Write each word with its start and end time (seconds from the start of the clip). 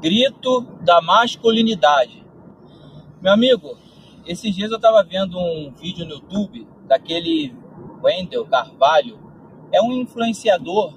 grito 0.00 0.60
da 0.80 1.00
masculinidade. 1.00 2.24
Meu 3.20 3.32
amigo, 3.32 3.76
esses 4.26 4.54
dias 4.54 4.70
eu 4.70 4.76
estava 4.76 5.02
vendo 5.02 5.38
um 5.38 5.72
vídeo 5.72 6.06
no 6.06 6.14
YouTube 6.14 6.66
daquele 6.86 7.54
Wendel 8.02 8.46
Carvalho. 8.46 9.18
É 9.72 9.82
um 9.82 9.92
influenciador. 9.92 10.94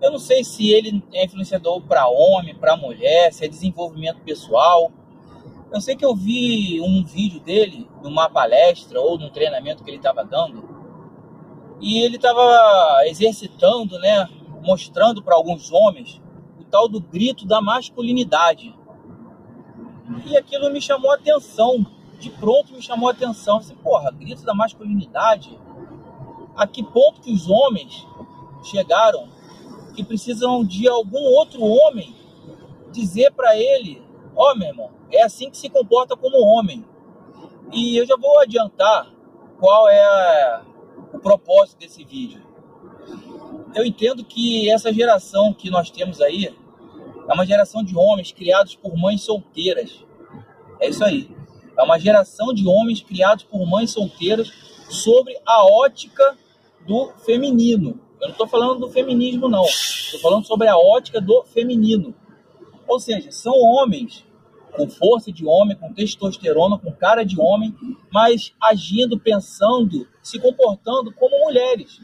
Eu 0.00 0.12
não 0.12 0.18
sei 0.18 0.44
se 0.44 0.70
ele 0.70 1.02
é 1.12 1.24
influenciador 1.24 1.80
para 1.82 2.06
homem, 2.06 2.54
para 2.54 2.76
mulher, 2.76 3.32
se 3.32 3.44
é 3.44 3.48
desenvolvimento 3.48 4.20
pessoal. 4.20 4.92
Eu 5.72 5.80
sei 5.80 5.96
que 5.96 6.04
eu 6.04 6.14
vi 6.14 6.80
um 6.80 7.04
vídeo 7.04 7.40
dele 7.40 7.88
numa 8.02 8.28
palestra 8.28 9.00
ou 9.00 9.18
num 9.18 9.30
treinamento 9.30 9.82
que 9.82 9.90
ele 9.90 9.96
estava 9.96 10.24
dando 10.24 10.78
e 11.80 12.02
ele 12.02 12.16
estava 12.16 13.06
exercitando, 13.06 13.98
né, 13.98 14.28
mostrando 14.62 15.22
para 15.22 15.34
alguns 15.34 15.70
homens 15.70 16.20
tal 16.70 16.88
do 16.88 17.00
grito 17.00 17.46
da 17.46 17.60
masculinidade. 17.60 18.74
E 20.26 20.36
aquilo 20.36 20.70
me 20.70 20.80
chamou 20.80 21.10
a 21.10 21.16
atenção, 21.16 21.86
de 22.18 22.30
pronto 22.30 22.72
me 22.72 22.82
chamou 22.82 23.08
a 23.08 23.12
atenção. 23.12 23.58
Assim, 23.58 23.74
porra, 23.76 24.10
grito 24.10 24.44
da 24.44 24.54
masculinidade? 24.54 25.58
A 26.56 26.66
que 26.66 26.82
ponto 26.82 27.20
que 27.20 27.32
os 27.32 27.48
homens 27.48 28.06
chegaram 28.62 29.28
que 29.94 30.04
precisam 30.04 30.64
de 30.64 30.88
algum 30.88 31.22
outro 31.22 31.62
homem 31.62 32.14
dizer 32.90 33.32
para 33.32 33.56
ele: 33.56 34.02
Ó, 34.34 34.52
oh, 34.52 34.56
meu 34.56 34.68
irmão, 34.68 34.90
é 35.10 35.22
assim 35.22 35.50
que 35.50 35.56
se 35.56 35.68
comporta 35.68 36.16
como 36.16 36.38
homem. 36.38 36.84
E 37.72 37.96
eu 37.96 38.06
já 38.06 38.16
vou 38.16 38.38
adiantar 38.40 39.12
qual 39.58 39.88
é 39.88 40.62
o 41.12 41.18
propósito 41.18 41.80
desse 41.80 42.04
vídeo. 42.04 42.47
Eu 43.78 43.84
entendo 43.84 44.24
que 44.24 44.68
essa 44.68 44.92
geração 44.92 45.54
que 45.54 45.70
nós 45.70 45.88
temos 45.88 46.20
aí 46.20 46.52
é 47.28 47.32
uma 47.32 47.46
geração 47.46 47.84
de 47.84 47.96
homens 47.96 48.32
criados 48.32 48.74
por 48.74 48.96
mães 48.96 49.22
solteiras. 49.22 50.04
É 50.80 50.88
isso 50.88 51.04
aí. 51.04 51.30
É 51.78 51.82
uma 51.84 51.96
geração 51.96 52.52
de 52.52 52.66
homens 52.66 53.00
criados 53.00 53.44
por 53.44 53.64
mães 53.64 53.92
solteiras 53.92 54.50
sobre 54.90 55.38
a 55.46 55.64
ótica 55.64 56.36
do 56.88 57.12
feminino. 57.24 58.00
Eu 58.20 58.26
não 58.26 58.32
estou 58.32 58.48
falando 58.48 58.80
do 58.80 58.90
feminismo, 58.90 59.48
não. 59.48 59.64
Estou 59.64 60.18
falando 60.18 60.44
sobre 60.44 60.66
a 60.66 60.76
ótica 60.76 61.20
do 61.20 61.44
feminino. 61.44 62.12
Ou 62.88 62.98
seja, 62.98 63.30
são 63.30 63.54
homens 63.54 64.24
com 64.72 64.88
força 64.90 65.30
de 65.30 65.46
homem, 65.46 65.76
com 65.76 65.94
testosterona, 65.94 66.78
com 66.78 66.90
cara 66.90 67.24
de 67.24 67.40
homem, 67.40 67.72
mas 68.12 68.52
agindo, 68.60 69.20
pensando, 69.20 70.08
se 70.20 70.40
comportando 70.40 71.12
como 71.12 71.38
mulheres. 71.44 72.00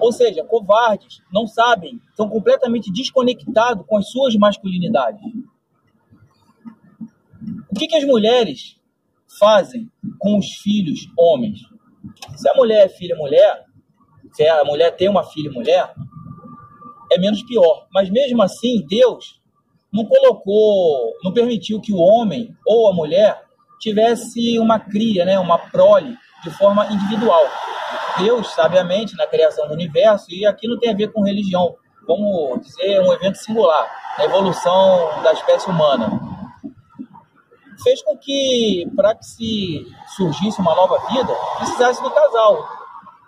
Ou 0.00 0.12
seja, 0.12 0.44
covardes, 0.44 1.20
não 1.32 1.46
sabem, 1.46 2.00
são 2.14 2.28
completamente 2.28 2.92
desconectados 2.92 3.84
com 3.86 3.96
as 3.96 4.10
suas 4.10 4.34
masculinidades. 4.36 5.20
O 7.70 7.74
que, 7.74 7.86
que 7.86 7.96
as 7.96 8.04
mulheres 8.04 8.76
fazem 9.38 9.90
com 10.18 10.38
os 10.38 10.46
filhos 10.62 11.08
homens? 11.16 11.60
Se 12.36 12.48
a 12.48 12.54
mulher 12.54 12.86
é 12.86 12.88
filha 12.88 13.16
mulher, 13.16 13.64
se 14.32 14.46
a 14.46 14.64
mulher 14.64 14.96
tem 14.96 15.08
uma 15.08 15.24
filha 15.24 15.50
mulher, 15.50 15.92
é 17.12 17.18
menos 17.18 17.42
pior. 17.42 17.86
Mas 17.92 18.10
mesmo 18.10 18.42
assim, 18.42 18.84
Deus 18.86 19.40
não 19.92 20.04
colocou, 20.04 21.14
não 21.24 21.32
permitiu 21.32 21.80
que 21.80 21.92
o 21.92 21.98
homem 21.98 22.54
ou 22.66 22.88
a 22.88 22.92
mulher 22.92 23.42
tivesse 23.80 24.58
uma 24.58 24.78
cria, 24.78 25.24
né, 25.24 25.38
uma 25.38 25.58
prole 25.58 26.16
de 26.42 26.50
forma 26.50 26.86
individual. 26.92 27.44
Deus, 28.18 28.52
sabiamente, 28.54 29.16
na 29.16 29.26
criação 29.26 29.66
do 29.66 29.74
universo, 29.74 30.26
e 30.30 30.46
aqui 30.46 30.68
não 30.68 30.78
tem 30.78 30.90
a 30.90 30.96
ver 30.96 31.12
com 31.12 31.22
religião, 31.22 31.76
vamos 32.06 32.60
dizer, 32.66 33.00
um 33.00 33.12
evento 33.12 33.36
singular, 33.36 33.90
a 34.16 34.24
evolução 34.24 35.22
da 35.22 35.32
espécie 35.32 35.68
humana. 35.68 36.20
Fez 37.82 38.02
com 38.02 38.16
que, 38.16 38.86
para 38.96 39.14
que 39.14 39.24
se 39.24 39.86
surgisse 40.16 40.60
uma 40.60 40.74
nova 40.74 40.98
vida, 41.08 41.32
precisasse 41.58 42.02
do 42.02 42.10
casal 42.10 42.78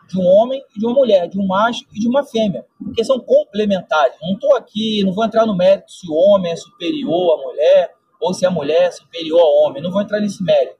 de 0.08 0.18
um 0.18 0.26
homem 0.26 0.60
e 0.74 0.80
de 0.80 0.86
uma 0.86 0.94
mulher, 0.94 1.28
de 1.28 1.38
um 1.38 1.46
macho 1.46 1.84
e 1.94 2.00
de 2.00 2.08
uma 2.08 2.24
fêmea, 2.24 2.66
porque 2.84 3.04
são 3.04 3.20
complementares. 3.20 4.16
Não 4.20 4.32
estou 4.32 4.56
aqui, 4.56 5.04
não 5.04 5.12
vou 5.12 5.24
entrar 5.24 5.46
no 5.46 5.56
mérito 5.56 5.92
se 5.92 6.10
o 6.10 6.14
homem 6.14 6.50
é 6.50 6.56
superior 6.56 7.38
à 7.38 7.42
mulher 7.42 7.94
ou 8.20 8.34
se 8.34 8.44
a 8.44 8.50
mulher 8.50 8.88
é 8.88 8.90
superior 8.90 9.40
ao 9.40 9.54
homem, 9.62 9.82
não 9.82 9.90
vou 9.90 10.02
entrar 10.02 10.20
nesse 10.20 10.42
mérito. 10.42 10.76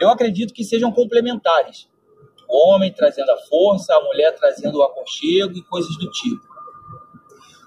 Eu 0.00 0.08
acredito 0.08 0.54
que 0.54 0.64
sejam 0.64 0.90
complementares. 0.90 1.88
O 2.48 2.70
homem 2.70 2.92
trazendo 2.92 3.30
a 3.30 3.36
força, 3.48 3.94
a 3.94 4.00
mulher 4.00 4.34
trazendo 4.34 4.78
o 4.78 4.82
aconchego 4.82 5.52
e 5.56 5.62
coisas 5.62 5.96
do 5.98 6.10
tipo. 6.10 6.46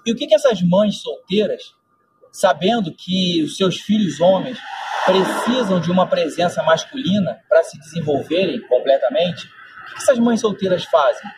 E 0.04 0.12
o 0.12 0.16
que, 0.16 0.26
que 0.26 0.34
essas 0.34 0.60
mães 0.62 1.00
solteiras, 1.00 1.74
sabendo 2.32 2.92
que 2.92 3.42
os 3.44 3.56
seus 3.56 3.76
filhos 3.76 4.20
homens 4.20 4.58
precisam 5.06 5.80
de 5.80 5.90
uma 5.90 6.06
presença 6.06 6.62
masculina 6.62 7.38
para 7.48 7.62
se 7.62 7.78
desenvolverem 7.78 8.60
completamente, 8.66 9.46
o 9.46 9.94
que 9.94 10.02
essas 10.02 10.18
mães 10.18 10.40
solteiras 10.40 10.84
fazem? 10.84 11.30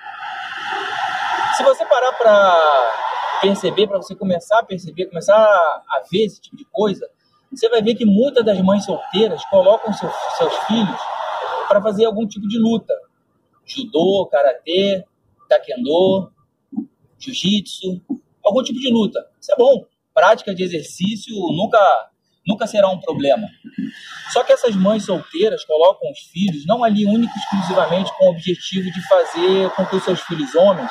Se 1.57 1.63
você 1.63 1.85
parar 1.85 2.13
para 2.15 3.41
perceber, 3.43 3.87
para 3.87 3.99
você 3.99 4.15
começar 4.15 4.61
a 4.61 4.65
perceber, 4.65 5.07
começar 5.07 5.37
a 5.37 6.03
ver 6.11 6.25
esse 6.25 6.41
tipo 6.41 6.57
de 6.57 6.65
coisa, 6.73 7.07
você 7.53 7.69
vai 7.69 7.83
ver 7.83 7.95
que 7.95 8.05
muitas 8.05 8.45
das 8.45 8.59
mães 8.61 8.85
solteiras 8.85 9.45
colocam 9.47 9.93
seus, 9.93 10.13
seus 10.39 10.55
filhos 10.65 11.01
para 11.69 11.81
fazer 11.81 12.05
algum 12.07 12.27
tipo 12.27 12.49
de 12.49 12.59
luta. 12.59 12.93
Judô, 13.67 14.27
karatê, 14.27 15.05
taekwondo, 15.49 16.31
jiu-jitsu, 17.19 18.03
algum 18.45 18.63
tipo 18.63 18.79
de 18.79 18.91
luta. 18.91 19.19
Isso 19.41 19.53
é 19.53 19.57
bom. 19.57 19.85
Prática 20.13 20.55
de 20.55 20.63
exercício 20.63 21.35
nunca 21.53 21.79
nunca 22.47 22.67
será 22.67 22.89
um 22.91 23.01
problema. 23.01 23.49
Só 24.33 24.45
que 24.45 24.53
essas 24.53 24.77
mães 24.77 25.05
solteiras 25.05 25.65
colocam 25.65 26.11
os 26.11 26.19
filhos 26.31 26.67
não 26.67 26.85
ali 26.85 27.07
único 27.07 27.33
exclusivamente 27.37 28.13
com 28.19 28.27
o 28.27 28.31
objetivo 28.31 28.91
de 28.93 29.09
fazer 29.09 29.71
com 29.71 29.87
que 29.87 29.97
os 29.97 30.05
seus 30.05 30.21
filhos 30.21 30.55
homens 30.55 30.91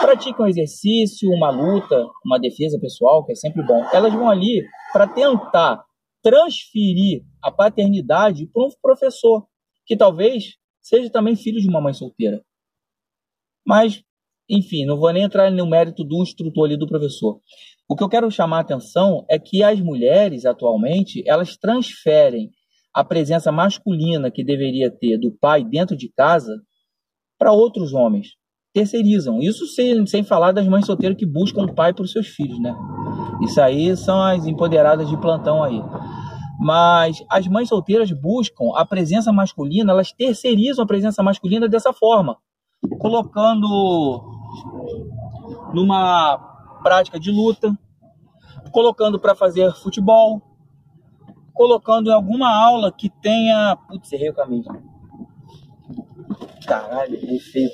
pratiquem 0.00 0.44
um 0.44 0.48
exercício, 0.48 1.30
uma 1.30 1.50
luta, 1.50 2.04
uma 2.24 2.38
defesa 2.38 2.78
pessoal, 2.78 3.24
que 3.24 3.32
é 3.32 3.34
sempre 3.34 3.62
bom. 3.62 3.84
Elas 3.92 4.12
vão 4.12 4.28
ali 4.28 4.64
para 4.92 5.06
tentar 5.06 5.84
transferir 6.22 7.22
a 7.42 7.50
paternidade 7.50 8.46
para 8.52 8.64
um 8.64 8.68
professor, 8.82 9.46
que 9.86 9.96
talvez 9.96 10.56
seja 10.86 11.10
também 11.10 11.34
filho 11.34 11.60
de 11.60 11.68
uma 11.68 11.80
mãe 11.80 11.92
solteira. 11.92 12.40
Mas, 13.66 14.02
enfim, 14.48 14.84
não 14.84 14.96
vou 14.96 15.12
nem 15.12 15.24
entrar 15.24 15.50
no 15.50 15.66
mérito 15.66 16.04
do 16.04 16.22
instrutor 16.22 16.66
ali, 16.66 16.78
do 16.78 16.86
professor. 16.86 17.40
O 17.88 17.96
que 17.96 18.04
eu 18.04 18.08
quero 18.08 18.30
chamar 18.30 18.58
a 18.58 18.60
atenção 18.60 19.24
é 19.28 19.38
que 19.38 19.62
as 19.64 19.80
mulheres, 19.80 20.46
atualmente, 20.46 21.24
elas 21.26 21.56
transferem 21.56 22.50
a 22.94 23.04
presença 23.04 23.50
masculina 23.50 24.30
que 24.30 24.44
deveria 24.44 24.90
ter 24.90 25.18
do 25.18 25.32
pai 25.32 25.64
dentro 25.64 25.96
de 25.96 26.08
casa 26.16 26.52
para 27.36 27.52
outros 27.52 27.92
homens. 27.92 28.28
Terceirizam. 28.72 29.40
Isso 29.40 29.66
sem, 29.66 30.06
sem 30.06 30.22
falar 30.22 30.52
das 30.52 30.68
mães 30.68 30.86
solteiras 30.86 31.18
que 31.18 31.26
buscam 31.26 31.64
o 31.64 31.74
pai 31.74 31.92
para 31.92 32.04
os 32.04 32.12
seus 32.12 32.28
filhos, 32.28 32.60
né? 32.60 32.74
Isso 33.42 33.60
aí 33.60 33.96
são 33.96 34.22
as 34.22 34.46
empoderadas 34.46 35.08
de 35.08 35.16
plantão 35.20 35.64
aí. 35.64 35.80
Mas 36.58 37.24
as 37.30 37.46
mães 37.46 37.68
solteiras 37.68 38.10
buscam 38.12 38.72
a 38.74 38.84
presença 38.84 39.32
masculina, 39.32 39.92
elas 39.92 40.12
terceirizam 40.12 40.84
a 40.84 40.86
presença 40.86 41.22
masculina 41.22 41.68
dessa 41.68 41.92
forma, 41.92 42.38
colocando 42.98 44.22
numa 45.74 46.38
prática 46.82 47.20
de 47.20 47.30
luta, 47.30 47.76
colocando 48.72 49.18
para 49.18 49.34
fazer 49.34 49.72
futebol, 49.74 50.40
colocando 51.52 52.10
em 52.10 52.12
alguma 52.12 52.54
aula 52.54 52.92
que 52.92 53.08
tenha. 53.08 53.76
Putz, 53.88 54.12
errei 54.12 54.30
o 54.30 54.34
caminho. 54.34 54.64
Caralho, 56.66 57.14
errei 57.14 57.38
feio. 57.38 57.70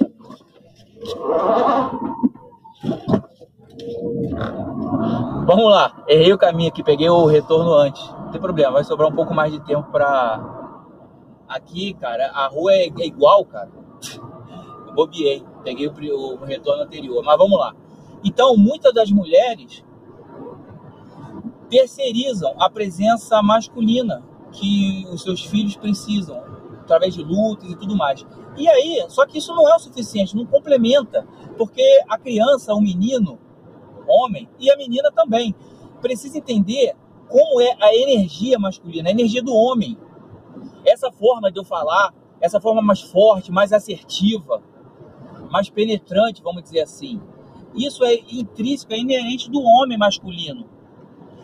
Vamos 5.46 5.64
lá, 5.64 6.04
errei 6.08 6.32
o 6.32 6.38
caminho 6.38 6.68
aqui, 6.68 6.82
peguei 6.82 7.08
o 7.08 7.26
retorno 7.26 7.72
antes. 7.74 8.02
Não 8.10 8.30
tem 8.30 8.40
problema, 8.40 8.72
vai 8.72 8.84
sobrar 8.84 9.08
um 9.08 9.14
pouco 9.14 9.34
mais 9.34 9.52
de 9.52 9.60
tempo 9.60 9.90
pra. 9.90 10.60
Aqui, 11.48 11.94
cara, 11.94 12.30
a 12.32 12.46
rua 12.46 12.72
é, 12.72 12.86
é 12.86 13.06
igual, 13.06 13.44
cara. 13.44 13.70
Eu 14.86 14.94
bobiei, 14.94 15.42
peguei 15.64 15.88
o, 15.88 16.34
o 16.34 16.44
retorno 16.44 16.82
anterior, 16.82 17.22
mas 17.24 17.38
vamos 17.38 17.58
lá. 17.58 17.74
Então, 18.24 18.56
muitas 18.56 18.92
das 18.92 19.10
mulheres 19.10 19.84
terceirizam 21.68 22.54
a 22.58 22.68
presença 22.68 23.42
masculina 23.42 24.22
que 24.52 25.06
os 25.10 25.22
seus 25.22 25.44
filhos 25.44 25.76
precisam, 25.76 26.42
através 26.82 27.14
de 27.14 27.22
lutas 27.22 27.70
e 27.70 27.76
tudo 27.76 27.96
mais. 27.96 28.24
E 28.56 28.68
aí, 28.68 29.04
só 29.08 29.26
que 29.26 29.38
isso 29.38 29.54
não 29.54 29.68
é 29.68 29.74
o 29.74 29.78
suficiente, 29.78 30.36
não 30.36 30.44
complementa, 30.44 31.26
porque 31.56 31.82
a 32.08 32.18
criança, 32.18 32.74
o 32.74 32.80
menino, 32.80 33.38
homem, 34.08 34.48
e 34.58 34.70
a 34.70 34.76
menina 34.76 35.10
também, 35.12 35.54
precisa 36.00 36.38
entender 36.38 36.94
como 37.28 37.60
é 37.60 37.76
a 37.80 37.94
energia 37.94 38.58
masculina, 38.58 39.08
a 39.08 39.12
energia 39.12 39.42
do 39.42 39.54
homem. 39.54 39.96
Essa 40.84 41.10
forma 41.10 41.50
de 41.50 41.58
eu 41.58 41.64
falar, 41.64 42.12
essa 42.40 42.60
forma 42.60 42.82
mais 42.82 43.00
forte, 43.00 43.50
mais 43.50 43.72
assertiva, 43.72 44.62
mais 45.50 45.70
penetrante, 45.70 46.42
vamos 46.42 46.62
dizer 46.62 46.80
assim. 46.80 47.20
Isso 47.74 48.04
é 48.04 48.14
intrínseco, 48.14 48.92
é 48.92 48.98
inerente 48.98 49.50
do 49.50 49.62
homem 49.62 49.96
masculino. 49.96 50.68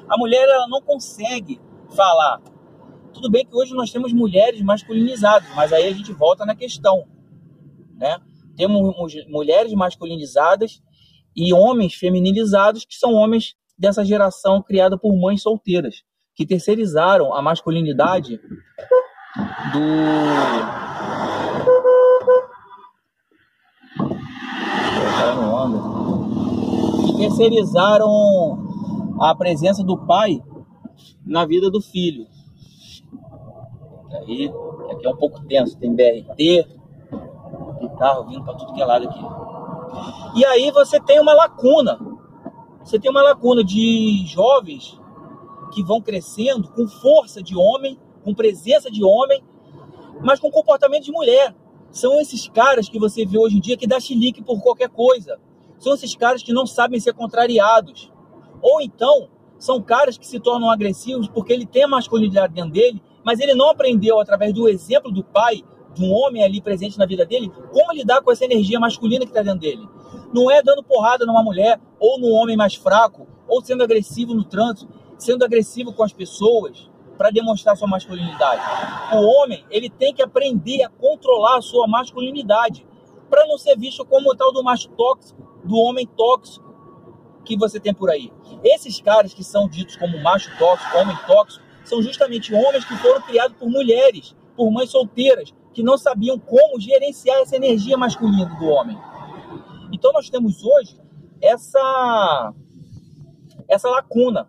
A 0.08 0.19
mulher 0.19 0.46
ela 0.49 0.69
não 0.69 0.82
consegue 0.82 1.60
falar. 1.94 2.40
Tudo 3.12 3.31
bem 3.31 3.46
que 3.46 3.55
hoje 3.55 3.75
nós 3.75 3.90
temos 3.90 4.12
mulheres 4.12 4.60
masculinizadas, 4.60 5.49
mas 5.55 5.72
aí 5.72 5.87
a 5.87 5.93
gente 5.93 6.12
volta 6.12 6.44
na 6.44 6.55
questão, 6.55 7.06
né? 7.96 8.19
Temos 8.56 8.94
mulheres 9.28 9.72
masculinizadas 9.72 10.82
e 11.38 11.55
homens 11.55 11.94
feminilizados, 11.94 12.85
que 12.85 12.96
são 12.96 13.14
homens 13.14 13.55
dessa 13.79 14.05
geração 14.05 14.61
criada 14.61 14.99
por 14.99 15.17
mães 15.17 15.40
solteiras, 15.40 16.02
que 16.35 16.44
terceirizaram 16.44 17.32
a 17.32 17.40
masculinidade 17.40 18.40
do 19.73 19.79
que 27.06 27.17
terceirizaram 27.19 28.11
a 29.20 29.32
presença 29.37 29.84
do 29.84 29.96
pai 30.06 30.41
na 31.25 31.46
vida 31.46 31.70
do 31.70 31.81
filho. 31.81 32.26
Aí, 34.12 34.52
aqui 34.91 35.06
é 35.06 35.11
um 35.11 35.17
pouco 35.17 35.44
tenso, 35.46 35.79
tem 35.79 35.94
BRT, 35.94 36.67
carro 37.99 38.26
vindo 38.26 38.44
para 38.44 38.55
tudo 38.55 38.73
que 38.73 38.81
é 38.81 38.84
lado 38.84 39.08
aqui. 39.08 39.47
E 40.35 40.44
aí 40.44 40.70
você 40.70 41.00
tem 41.00 41.20
uma 41.20 41.32
lacuna. 41.32 41.99
Você 42.85 42.99
tem 42.99 43.11
uma 43.11 43.23
lacuna 43.23 43.62
de 43.64 44.25
jovens 44.26 44.99
que 45.73 45.82
vão 45.82 46.00
crescendo 46.00 46.69
com 46.70 46.87
força 46.88 47.43
de 47.43 47.56
homem, 47.56 47.99
com 48.25 48.35
presença 48.35 48.90
de 48.90 49.05
homem, 49.05 49.43
mas 50.20 50.40
com 50.40 50.50
comportamento 50.50 51.05
de 51.05 51.12
mulher. 51.12 51.55
São 51.90 52.20
esses 52.20 52.49
caras 52.49 52.88
que 52.88 52.99
você 52.99 53.25
vê 53.25 53.38
hoje 53.38 53.56
em 53.56 53.61
dia 53.61 53.76
que 53.76 53.87
dá 53.87 53.99
chilique 53.99 54.43
por 54.43 54.61
qualquer 54.62 54.88
coisa. 54.88 55.38
São 55.79 55.94
esses 55.94 56.14
caras 56.14 56.43
que 56.43 56.52
não 56.52 56.67
sabem 56.67 57.00
ser 57.00 57.14
contrariados. 57.14 58.12
Ou 58.61 58.81
então, 58.81 59.29
são 59.58 59.82
caras 59.82 60.17
que 60.17 60.26
se 60.26 60.38
tornam 60.38 60.70
agressivos 60.70 61.29
porque 61.29 61.52
ele 61.52 61.67
tem 61.67 61.84
a 61.84 61.88
masculinidade 61.88 62.55
dentro 62.55 62.73
dele, 62.73 63.02
mas 63.25 63.41
ele 63.41 63.55
não 63.55 63.70
aprendeu 63.70 64.20
através 64.20 64.52
do 64.52 64.69
exemplo 64.69 65.11
do 65.11 65.25
pai, 65.25 65.64
de 65.98 66.04
um 66.04 66.12
homem 66.12 66.44
ali 66.44 66.60
presente 66.60 66.96
na 66.96 67.04
vida 67.04 67.26
dele, 67.26 67.52
como 67.72 67.92
lidar 67.92 68.22
com 68.22 68.30
essa 68.30 68.44
energia 68.44 68.78
masculina 68.78 69.24
que 69.24 69.30
está 69.32 69.42
dentro 69.42 69.58
dele. 69.60 69.88
Não 70.32 70.50
é 70.50 70.62
dando 70.62 70.82
porrada 70.82 71.26
numa 71.26 71.42
mulher 71.42 71.80
ou 71.98 72.20
num 72.20 72.32
homem 72.32 72.56
mais 72.56 72.74
fraco, 72.74 73.26
ou 73.48 73.62
sendo 73.62 73.82
agressivo 73.82 74.32
no 74.32 74.44
trânsito, 74.44 74.92
sendo 75.18 75.44
agressivo 75.44 75.92
com 75.92 76.04
as 76.04 76.12
pessoas 76.12 76.88
para 77.16 77.30
demonstrar 77.30 77.76
sua 77.76 77.88
masculinidade. 77.88 78.62
O 79.12 79.16
homem, 79.16 79.64
ele 79.70 79.90
tem 79.90 80.14
que 80.14 80.22
aprender 80.22 80.84
a 80.84 80.88
controlar 80.88 81.58
a 81.58 81.62
sua 81.62 81.88
masculinidade 81.88 82.86
para 83.28 83.46
não 83.46 83.58
ser 83.58 83.76
visto 83.76 84.04
como 84.04 84.30
o 84.30 84.36
tal 84.36 84.52
do 84.52 84.62
macho 84.62 84.88
tóxico, 84.90 85.42
do 85.64 85.76
homem 85.76 86.06
tóxico 86.06 86.68
que 87.44 87.56
você 87.56 87.80
tem 87.80 87.92
por 87.92 88.10
aí. 88.10 88.30
Esses 88.62 89.00
caras 89.00 89.34
que 89.34 89.42
são 89.42 89.68
ditos 89.68 89.96
como 89.96 90.22
macho 90.22 90.50
tóxico, 90.58 90.96
homem 90.96 91.16
tóxico, 91.26 91.64
são 91.84 92.00
justamente 92.02 92.54
homens 92.54 92.84
que 92.84 92.96
foram 92.98 93.20
criados 93.22 93.56
por 93.56 93.68
mulheres, 93.68 94.36
por 94.54 94.70
mães 94.70 94.90
solteiras, 94.90 95.54
que 95.73 95.82
não 95.82 95.97
sabiam 95.97 96.38
como 96.38 96.81
gerenciar 96.81 97.38
essa 97.38 97.56
energia 97.56 97.97
masculina 97.97 98.47
do 98.59 98.67
homem. 98.67 98.99
Então 99.93 100.12
nós 100.12 100.29
temos 100.29 100.62
hoje 100.65 100.99
essa 101.41 102.53
essa 103.69 103.88
lacuna, 103.88 104.49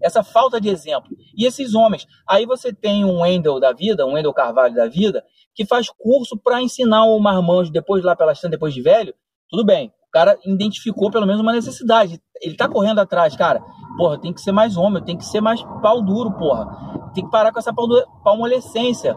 essa 0.00 0.22
falta 0.22 0.60
de 0.60 0.68
exemplo. 0.68 1.10
E 1.36 1.46
esses 1.46 1.74
homens, 1.74 2.06
aí 2.28 2.46
você 2.46 2.72
tem 2.72 3.04
um 3.04 3.22
Wendel 3.22 3.58
da 3.58 3.72
vida, 3.72 4.06
um 4.06 4.12
Wendel 4.12 4.32
Carvalho 4.32 4.74
da 4.74 4.86
vida, 4.86 5.24
que 5.54 5.66
faz 5.66 5.88
curso 5.90 6.36
para 6.36 6.62
ensinar 6.62 7.04
o 7.04 7.18
marmanjo 7.18 7.72
depois 7.72 8.04
lá 8.04 8.14
pela 8.14 8.32
depois 8.50 8.72
de 8.72 8.82
velho, 8.82 9.14
tudo 9.50 9.64
bem. 9.64 9.92
O 10.08 10.10
cara 10.12 10.38
identificou 10.44 11.10
pelo 11.10 11.26
menos 11.26 11.40
uma 11.40 11.52
necessidade. 11.52 12.20
Ele 12.40 12.54
tá 12.54 12.68
correndo 12.68 12.98
atrás, 12.98 13.34
cara. 13.34 13.62
Porra, 13.96 14.18
tem 14.18 14.32
que 14.32 14.40
ser 14.40 14.52
mais 14.52 14.76
homem, 14.76 15.02
tem 15.02 15.16
que 15.16 15.24
ser 15.24 15.40
mais 15.40 15.62
pau 15.82 16.02
duro, 16.02 16.32
porra. 16.32 17.10
Tem 17.14 17.24
que 17.24 17.30
parar 17.30 17.52
com 17.52 17.58
essa 17.58 17.72
palmolescência. 18.22 19.16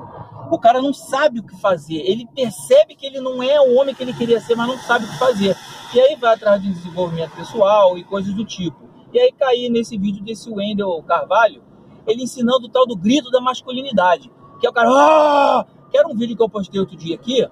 O 0.49 0.59
cara 0.59 0.81
não 0.81 0.93
sabe 0.93 1.39
o 1.39 1.43
que 1.43 1.55
fazer. 1.59 1.97
Ele 1.97 2.27
percebe 2.33 2.95
que 2.95 3.05
ele 3.05 3.19
não 3.19 3.41
é 3.41 3.59
o 3.59 3.75
homem 3.75 3.95
que 3.95 4.03
ele 4.03 4.13
queria 4.13 4.39
ser, 4.39 4.55
mas 4.55 4.67
não 4.67 4.77
sabe 4.77 5.05
o 5.05 5.07
que 5.07 5.17
fazer. 5.17 5.55
E 5.93 5.99
aí 5.99 6.15
vai 6.15 6.33
atrás 6.33 6.61
de 6.61 6.71
desenvolvimento 6.71 7.35
pessoal 7.35 7.97
e 7.97 8.03
coisas 8.03 8.33
do 8.33 8.45
tipo. 8.45 8.89
E 9.13 9.19
aí 9.19 9.31
caí 9.31 9.69
nesse 9.69 9.97
vídeo 9.97 10.23
desse 10.23 10.49
Wendel 10.49 11.01
Carvalho, 11.07 11.63
ele 12.05 12.23
ensinando 12.23 12.67
o 12.67 12.69
tal 12.69 12.85
do 12.85 12.95
grito 12.95 13.31
da 13.31 13.41
masculinidade. 13.41 14.31
Que 14.59 14.67
é 14.67 14.69
o 14.69 14.73
cara. 14.73 14.89
Ah! 14.91 15.65
Que 15.89 15.97
era 15.97 16.07
um 16.07 16.15
vídeo 16.15 16.35
que 16.35 16.43
eu 16.43 16.49
postei 16.49 16.79
outro 16.79 16.95
dia 16.95 17.15
aqui. 17.15 17.47